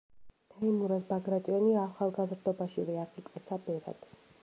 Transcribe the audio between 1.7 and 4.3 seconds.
ახალგაზრდობაშივე აღიკვეცა ბერად.